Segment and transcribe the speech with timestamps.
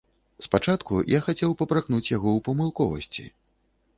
[0.45, 3.29] Спачатку я хацеў папракнуць яго ў памылковасці.